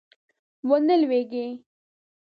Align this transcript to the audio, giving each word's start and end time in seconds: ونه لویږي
ونه 0.67 0.95
لویږي 1.01 1.47